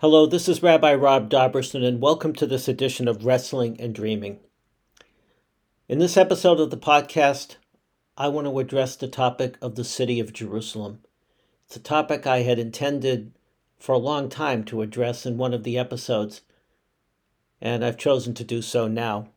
[0.00, 4.38] Hello, this is Rabbi Rob Dobrusin, and welcome to this edition of Wrestling and Dreaming.
[5.90, 7.56] In this episode of the podcast,
[8.16, 11.00] I want to address the topic of the city of Jerusalem.
[11.66, 13.32] It's a topic I had intended
[13.78, 16.40] for a long time to address in one of the episodes,
[17.60, 19.28] and I've chosen to do so now.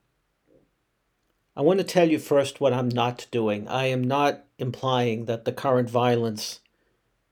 [1.57, 3.67] I want to tell you first what I'm not doing.
[3.67, 6.61] I am not implying that the current violence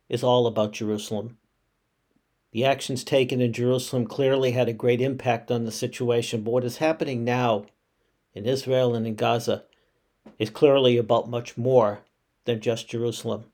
[0.09, 1.37] is all about Jerusalem.
[2.51, 6.65] The actions taken in Jerusalem clearly had a great impact on the situation, but what
[6.65, 7.65] is happening now
[8.33, 9.63] in Israel and in Gaza
[10.37, 12.01] is clearly about much more
[12.45, 13.45] than just Jerusalem.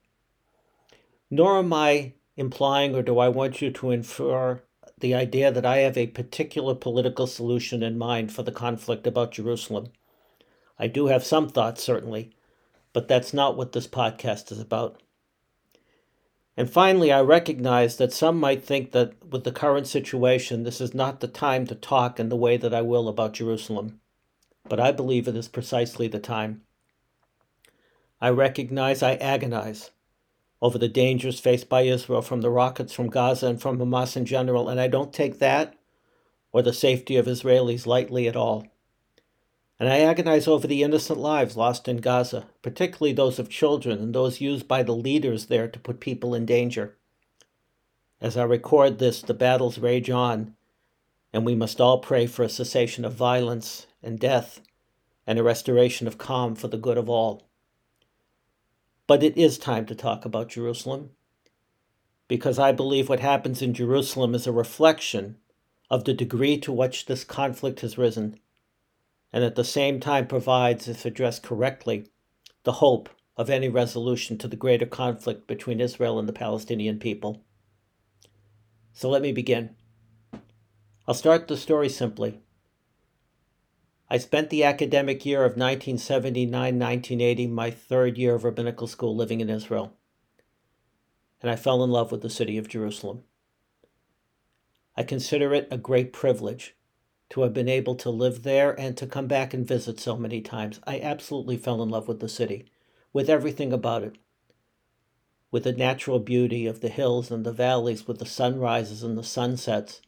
[1.30, 4.62] Nor am I implying or do I want you to infer
[5.00, 9.32] the idea that I have a particular political solution in mind for the conflict about
[9.32, 9.90] Jerusalem.
[10.80, 12.36] I do have some thoughts, certainly,
[12.94, 15.02] but that's not what this podcast is about.
[16.58, 20.96] And finally, I recognize that some might think that with the current situation, this is
[20.96, 24.02] not the time to talk in the way that I will about Jerusalem.
[24.68, 26.64] But I believe it is precisely the time.
[28.20, 29.92] I recognize I agonize
[30.60, 34.26] over the dangers faced by Israel from the rockets from Gaza and from Hamas in
[34.26, 35.76] general, and I don't take that
[36.52, 38.66] or the safety of Israelis lightly at all.
[39.80, 44.16] And I agonize over the innocent lives lost in Gaza, particularly those of children and
[44.16, 46.98] those used by the leaders there to put people in danger.
[48.20, 50.56] As I record this, the battles rage on,
[51.32, 54.62] and we must all pray for a cessation of violence and death
[55.28, 57.48] and a restoration of calm for the good of all.
[59.06, 61.12] But it is time to talk about Jerusalem,
[62.28, 65.38] because I believe what happens in Jerusalem is a reflection
[65.92, 68.40] of the degree to which this conflict has risen
[69.34, 72.08] and at the same time provides, if addressed correctly,
[72.64, 77.44] the hope of any resolution to the greater conflict between Israel and the Palestinian people.
[78.94, 79.76] So let me begin.
[81.08, 82.40] I'll start the story simply.
[84.10, 86.50] I spent the academic year of 1979
[86.80, 89.94] 1980, my third year of rabbinical school, living in Israel.
[91.42, 93.24] And I fell in love with the city of Jerusalem.
[94.96, 96.77] I consider it a great privilege
[97.30, 100.42] to have been able to live there and to come back and visit so many
[100.42, 100.80] times.
[100.86, 102.66] I absolutely fell in love with the city,
[103.12, 104.18] with everything about it,
[105.52, 109.24] with the natural beauty of the hills and the valleys, with the sunrises and the
[109.24, 110.02] sunsets,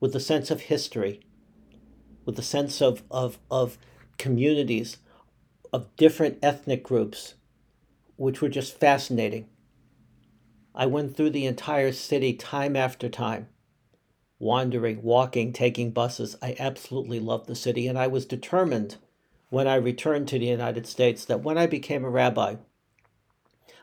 [0.00, 1.20] with the sense of history,
[2.24, 3.78] with the sense of, of, of
[4.18, 4.98] communities,
[5.72, 7.34] of different ethnic groups,
[8.16, 9.48] which were just fascinating.
[10.74, 13.48] I went through the entire city time after time
[14.38, 16.36] wandering, walking, taking buses.
[16.42, 18.96] I absolutely loved the city, and I was determined
[19.48, 22.56] when I returned to the United States that when I became a rabbi,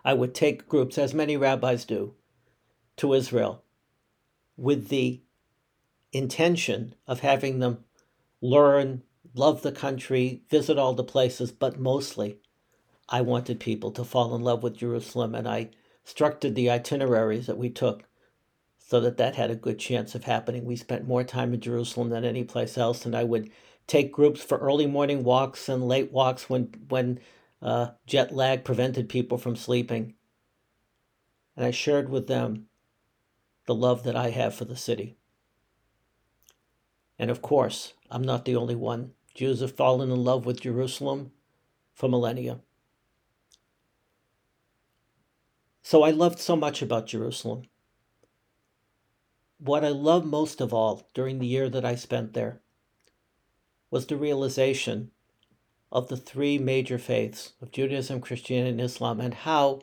[0.06, 2.14] I would take groups, as many rabbis do,
[2.98, 3.64] to Israel
[4.58, 5.22] with the
[6.12, 7.86] intention of having them
[8.42, 9.02] learn,
[9.34, 12.38] love the country, visit all the places, but mostly
[13.10, 15.70] I wanted people to fall in love with Jerusalem, and I
[16.04, 18.04] structured the itineraries that we took
[18.86, 20.66] so that that had a good chance of happening.
[20.66, 23.50] We spent more time in Jerusalem than any place else, and I would
[23.88, 27.20] take groups for early morning walks and late walks when when
[27.62, 30.16] uh, jet lag prevented people from sleeping.
[31.56, 32.66] And I shared with them
[33.66, 35.16] the love that I have for the city.
[37.18, 39.14] And of course, I'm not the only one.
[39.34, 41.32] Jews have fallen in love with Jerusalem
[41.94, 42.60] for millennia.
[45.84, 47.64] So I loved so much about Jerusalem
[49.66, 52.60] what I loved most of all during the year that I spent there
[53.90, 55.12] was the realization
[55.90, 59.82] of the three major faiths of Judaism, Christianity, and Islam, and how,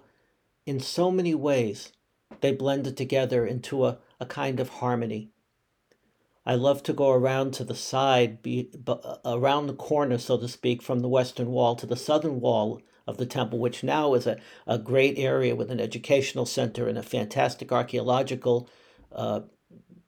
[0.67, 1.93] in so many ways,
[2.41, 5.31] they blended together into a, a kind of harmony.
[6.45, 8.71] I love to go around to the side, be,
[9.25, 13.17] around the corner, so to speak, from the western wall to the southern wall of
[13.17, 17.03] the temple, which now is a, a great area with an educational center and a
[17.03, 18.69] fantastic archaeological
[19.13, 19.41] uh,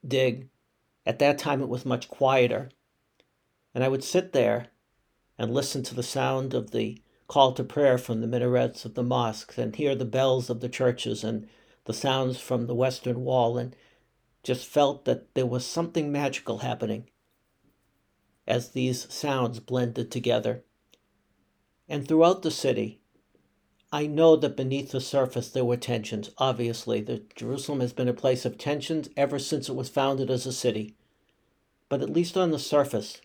[0.06, 0.48] dig.
[1.04, 2.70] At that time, it was much quieter.
[3.74, 4.68] And I would sit there
[5.38, 9.02] and listen to the sound of the call to prayer from the minarets of the
[9.02, 11.48] mosques and hear the bells of the churches and
[11.84, 13.74] the sounds from the western wall and
[14.42, 17.08] just felt that there was something magical happening
[18.46, 20.64] as these sounds blended together.
[21.88, 23.01] And throughout the city,
[23.94, 26.30] I know that beneath the surface there were tensions.
[26.38, 30.46] Obviously, the, Jerusalem has been a place of tensions ever since it was founded as
[30.46, 30.94] a city.
[31.90, 33.20] But at least on the surface,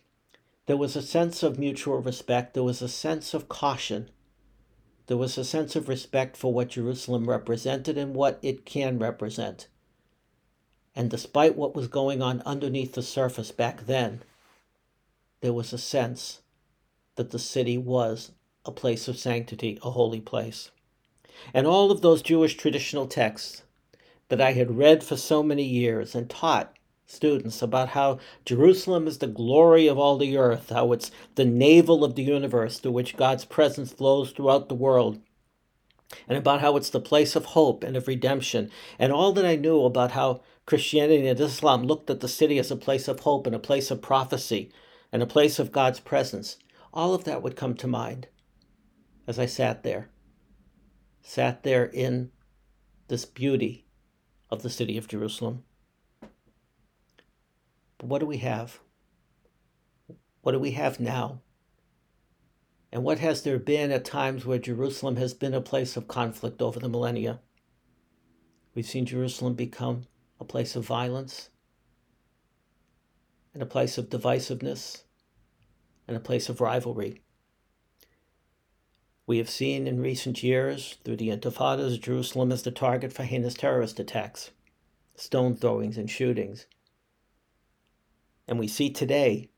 [0.66, 2.52] there was a sense of mutual respect.
[2.52, 4.10] There was a sense of caution.
[5.06, 9.68] There was a sense of respect for what Jerusalem represented and what it can represent.
[10.94, 14.20] And despite what was going on underneath the surface back then,
[15.40, 16.40] there was a sense
[17.14, 18.32] that the city was
[18.68, 20.70] a place of sanctity, a holy place.
[21.54, 23.62] And all of those Jewish traditional texts
[24.28, 26.76] that I had read for so many years and taught
[27.06, 32.04] students about how Jerusalem is the glory of all the earth, how it's the navel
[32.04, 35.18] of the universe through which God's presence flows throughout the world,
[36.28, 39.56] and about how it's the place of hope and of redemption, and all that I
[39.56, 43.46] knew about how Christianity and Islam looked at the city as a place of hope
[43.46, 44.70] and a place of prophecy
[45.10, 46.58] and a place of God's presence,
[46.92, 48.28] all of that would come to mind
[49.28, 50.08] as I sat there,
[51.20, 52.30] sat there in
[53.08, 53.84] this beauty
[54.50, 55.64] of the city of Jerusalem.
[57.98, 58.80] But what do we have?
[60.40, 61.42] What do we have now?
[62.90, 66.62] And what has there been at times where Jerusalem has been a place of conflict
[66.62, 67.40] over the millennia?
[68.74, 70.06] We've seen Jerusalem become
[70.40, 71.50] a place of violence
[73.52, 75.02] and a place of divisiveness
[76.06, 77.20] and a place of rivalry.
[79.28, 83.52] We have seen in recent years, through the intifadas, Jerusalem as the target for heinous
[83.52, 84.52] terrorist attacks,
[85.16, 86.64] stone throwings, and shootings.
[88.48, 89.50] And we see today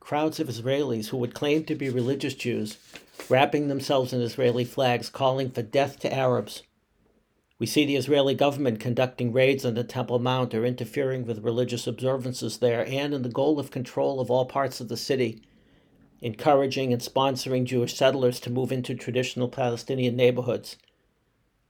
[0.00, 2.78] crowds of Israelis who would claim to be religious Jews
[3.28, 6.62] wrapping themselves in Israeli flags, calling for death to Arabs.
[7.58, 11.86] We see the Israeli government conducting raids on the Temple Mount or interfering with religious
[11.86, 15.42] observances there, and in the goal of control of all parts of the city,
[16.20, 20.76] encouraging and sponsoring Jewish settlers to move into traditional Palestinian neighborhoods.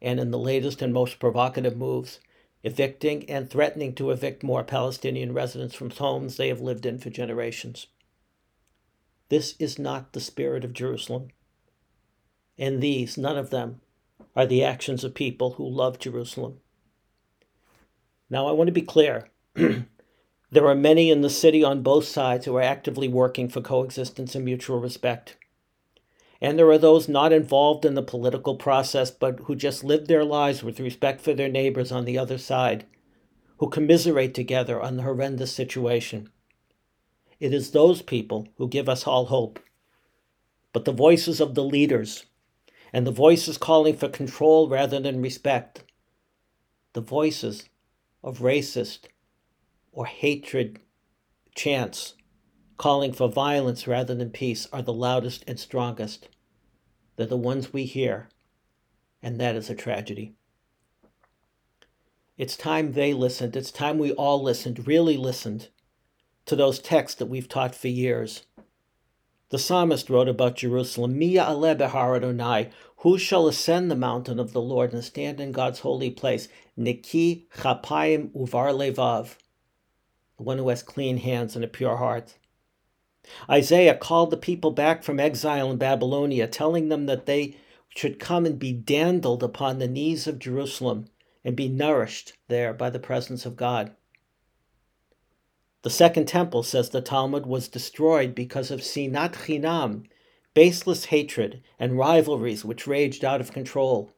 [0.02, 2.20] And in the latest and most provocative moves,
[2.62, 7.10] evicting and threatening to evict more Palestinian residents from homes they have lived in for
[7.10, 7.86] generations.
[9.28, 11.28] This is not the spirit of Jerusalem.
[12.58, 13.80] And these, none of them,
[14.34, 16.60] are the actions of people who love Jerusalem.
[18.28, 19.28] Now, I want to be clear.
[20.52, 24.34] there are many in the city on both sides who are actively working for coexistence
[24.34, 25.36] and mutual respect.
[26.40, 30.24] And there are those not involved in the political process, but who just live their
[30.24, 32.86] lives with respect for their neighbors on the other side,
[33.58, 36.30] who commiserate together on the horrendous situation.
[37.38, 39.60] It is those people who give us all hope.
[40.72, 42.24] But the voices of the leaders,
[42.92, 45.84] and the voices calling for control rather than respect,
[46.92, 47.68] the voices
[48.24, 49.06] of racist
[49.92, 50.80] or hatred
[51.54, 52.14] chants
[52.76, 56.28] calling for violence rather than peace are the loudest and strongest.
[57.16, 58.28] They're the ones we hear,
[59.22, 60.34] and that is a tragedy.
[62.38, 63.54] It's time they listened.
[63.54, 65.68] It's time we all listened, really listened,
[66.46, 68.44] to those texts that we've taught for years.
[69.50, 74.54] The psalmist wrote about Jerusalem, Mia ale behar Adonai, who shall ascend the mountain of
[74.54, 76.48] the Lord and stand in God's holy place?
[76.78, 79.36] Niki chapayim uvar levav,
[80.40, 82.36] one who has clean hands and a pure heart.
[83.50, 87.56] Isaiah called the people back from exile in Babylonia, telling them that they
[87.90, 91.08] should come and be dandled upon the knees of Jerusalem
[91.44, 93.94] and be nourished there by the presence of God.
[95.82, 100.06] The second temple, says the Talmud, was destroyed because of sinat chinam,
[100.54, 104.12] baseless hatred and rivalries which raged out of control.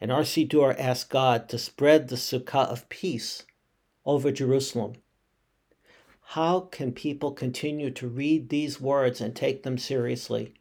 [0.00, 3.44] And our Siddur asked God to spread the sukkah of peace
[4.04, 4.94] over Jerusalem
[6.28, 10.54] how can people continue to read these words and take them seriously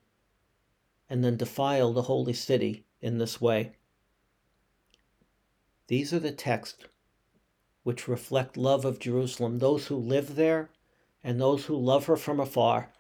[1.09, 3.71] and then defile the holy city in this way?
[5.87, 6.83] These are the texts
[7.83, 10.69] which reflect love of Jerusalem, those who live there
[11.23, 12.91] and those who love her from afar.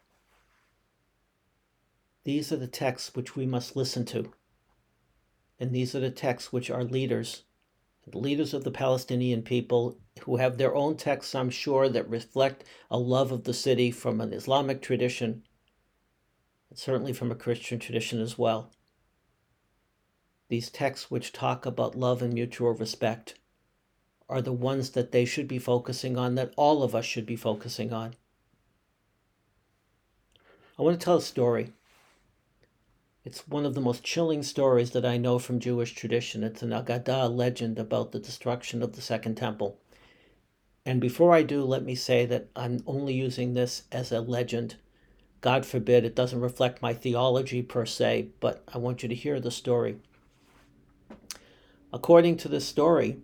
[2.23, 4.33] These are the texts which we must listen to.
[5.59, 7.43] And these are the texts which our leaders
[8.11, 12.97] leaders of the Palestinian people who have their own texts, I'm sure, that reflect a
[12.97, 15.43] love of the city from an Islamic tradition,
[16.69, 18.71] and certainly from a Christian tradition as well.
[20.49, 23.35] These texts, which talk about love and mutual respect,
[24.29, 27.35] are the ones that they should be focusing on, that all of us should be
[27.35, 28.15] focusing on.
[30.77, 31.73] I want to tell a story.
[33.25, 36.43] It's one of the most chilling stories that I know from Jewish tradition.
[36.43, 39.79] It's an Agadah legend about the destruction of the Second Temple.
[40.85, 44.75] And before I do, let me say that I'm only using this as a legend.
[45.39, 49.39] God forbid it doesn't reflect my theology per se, but I want you to hear
[49.39, 49.99] the story.
[51.93, 53.19] According to this story,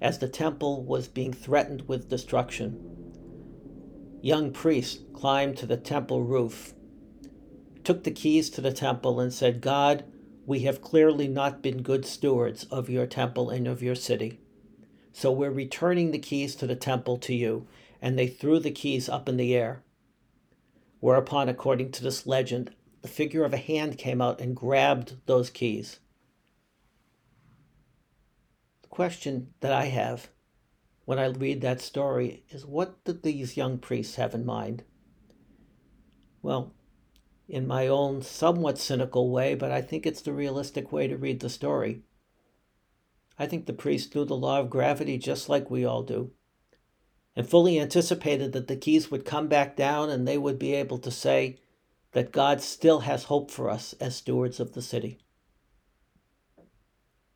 [0.00, 2.78] as the temple was being threatened with destruction,
[4.22, 6.73] young priests climbed to the temple roof
[7.84, 10.04] took the keys to the temple and said, God,
[10.46, 14.40] we have clearly not been good stewards of your temple and of your city.
[15.12, 17.66] So we're returning the keys to the temple to you.
[18.02, 19.82] And they threw the keys up in the air.
[21.00, 25.50] Whereupon, according to this legend, the figure of a hand came out and grabbed those
[25.50, 26.00] keys.
[28.82, 30.28] The question that I have
[31.04, 34.84] when I read that story is what did these young priests have in mind?
[36.42, 36.74] Well,
[37.48, 41.40] in my own somewhat cynical way, but I think it's the realistic way to read
[41.40, 42.02] the story.
[43.38, 46.30] I think the priest knew the law of gravity just like we all do,
[47.36, 50.98] and fully anticipated that the keys would come back down and they would be able
[50.98, 51.58] to say
[52.12, 55.18] that God still has hope for us as stewards of the city.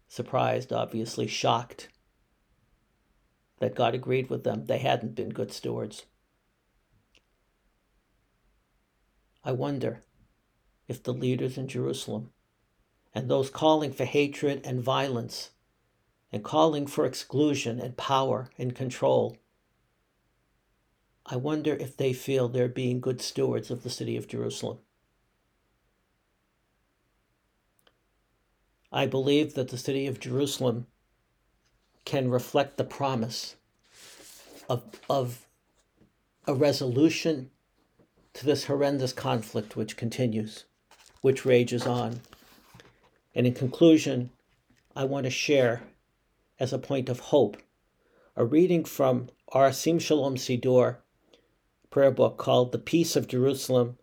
[0.06, 1.88] Surprised, obviously, shocked
[3.58, 4.66] that God agreed with them.
[4.66, 6.06] They hadn't been good stewards.
[9.48, 10.02] I wonder
[10.88, 12.32] if the leaders in Jerusalem
[13.14, 15.52] and those calling for hatred and violence
[16.30, 19.38] and calling for exclusion and power and control.
[21.24, 24.80] I wonder if they feel they're being good stewards of the city of Jerusalem.
[28.92, 30.88] I believe that the city of Jerusalem
[32.04, 33.56] can reflect the promise
[34.68, 35.46] of, of
[36.46, 37.50] a resolution
[38.38, 40.64] to this horrendous conflict which continues,
[41.22, 42.20] which rages on.
[43.34, 44.30] And in conclusion,
[44.94, 45.82] I want to share
[46.60, 47.56] as a point of hope.
[48.36, 50.98] A reading from our Sim Shalom Siddur
[51.90, 53.98] prayer book called The Peace of Jerusalem,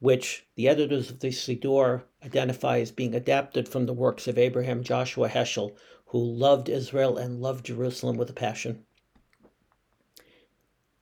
[0.00, 4.82] which the editors of the Siddur identify as being adapted from the works of Abraham
[4.82, 5.74] Joshua Heschel,
[6.08, 8.84] who loved Israel and loved Jerusalem with a passion.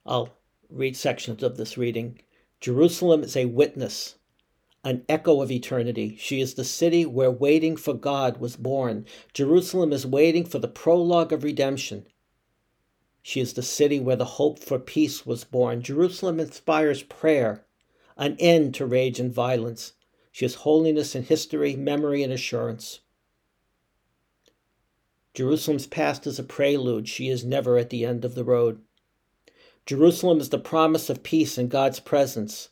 [0.06, 0.36] I'll
[0.70, 2.20] read sections of this reading.
[2.60, 4.16] Jerusalem is a witness
[4.82, 6.16] an echo of eternity.
[6.18, 9.04] She is the city where waiting for God was born.
[9.34, 12.06] Jerusalem is waiting for the prologue of redemption.
[13.22, 15.82] She is the city where the hope for peace was born.
[15.82, 17.66] Jerusalem inspires prayer,
[18.16, 19.92] an end to rage and violence.
[20.32, 23.00] She is holiness in history, memory, and assurance.
[25.34, 27.06] Jerusalem's past is a prelude.
[27.06, 28.80] She is never at the end of the road.
[29.86, 32.68] Jerusalem is the promise of peace in God's presence.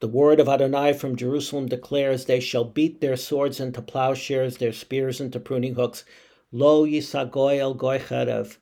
[0.00, 4.72] The word of Adonai from Jerusalem declares, They shall beat their swords into plowshares, their
[4.72, 6.04] spears into pruning hooks.
[6.52, 8.58] Lo yisagoy el goy cherev.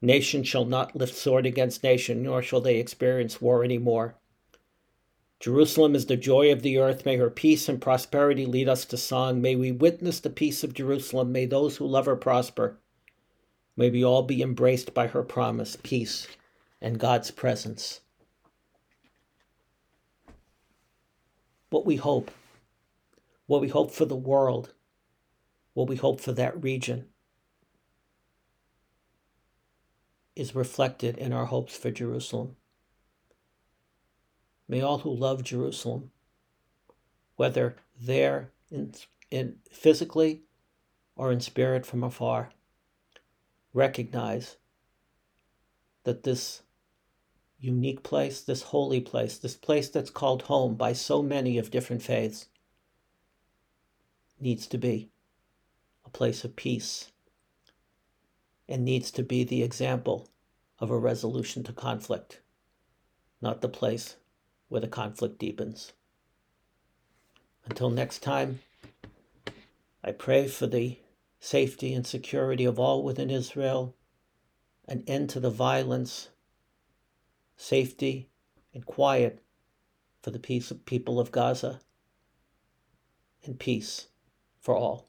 [0.00, 4.16] Nation shall not lift sword against nation, nor shall they experience war any more.
[5.38, 7.04] Jerusalem is the joy of the earth.
[7.04, 9.42] May her peace and prosperity lead us to song.
[9.42, 11.32] May we witness the peace of Jerusalem.
[11.32, 12.78] May those who love her prosper.
[13.76, 16.26] May we all be embraced by her promise, peace,
[16.80, 18.00] and God's presence.
[21.70, 22.30] what we hope,
[23.46, 24.72] what we hope for the world,
[25.74, 27.06] what we hope for that region
[30.34, 32.56] is reflected in our hopes for Jerusalem.
[34.68, 36.10] May all who love Jerusalem,
[37.36, 38.94] whether there in,
[39.30, 40.42] in physically
[41.14, 42.50] or in spirit from afar,
[43.72, 44.56] recognize
[46.04, 46.62] that this
[47.66, 52.00] unique place, this holy place, this place that's called home by so many of different
[52.00, 52.46] faiths,
[54.38, 55.10] needs to be
[56.04, 57.10] a place of peace
[58.68, 60.28] and needs to be the example
[60.78, 62.40] of a resolution to conflict,
[63.42, 64.16] not the place
[64.68, 65.92] where the conflict deepens.
[67.64, 68.60] Until next time,
[70.04, 70.98] I pray for the
[71.40, 73.94] safety and security of all within Israel,
[74.86, 76.28] an end to the violence
[77.56, 78.28] safety,
[78.74, 79.42] and quiet
[80.22, 81.80] for the peace of people of Gaza,
[83.44, 84.08] and peace
[84.60, 85.08] for all.